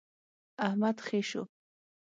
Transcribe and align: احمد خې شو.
احمد 0.65 0.97
خې 1.05 1.19
شو. 1.29 1.41